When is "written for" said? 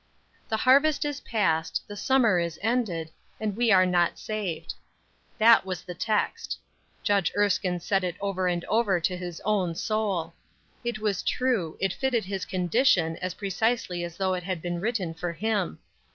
14.81-15.33